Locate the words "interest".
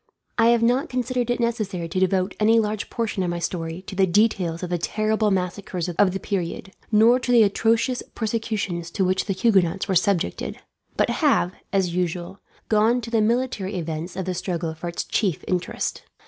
15.47-16.01